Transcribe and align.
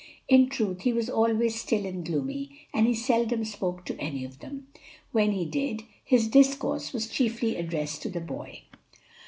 In 0.27 0.49
truth 0.49 0.81
he 0.81 0.93
was 0.93 1.11
always 1.11 1.61
still 1.61 1.85
and 1.85 2.03
gloomy, 2.03 2.61
and 2.73 2.87
he 2.87 2.93
seldom 2.95 3.45
spoke 3.45 3.85
to 3.85 3.95
any 3.99 4.25
of 4.25 4.39
them; 4.39 4.65
when 5.11 5.31
he 5.33 5.45
did, 5.45 5.83
his 6.03 6.27
discourse 6.27 6.91
was 6.91 7.05
chiefly 7.07 7.55
addressed 7.55 8.01
to 8.01 8.09
the 8.09 8.19
boy. 8.19 8.63